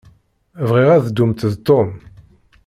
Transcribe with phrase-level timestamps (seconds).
[0.69, 1.89] Bɣiɣ ad ddumt d Tom.